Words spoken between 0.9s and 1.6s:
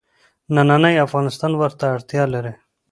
افغانستان